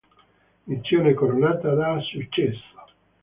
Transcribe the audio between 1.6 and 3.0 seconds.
da successo.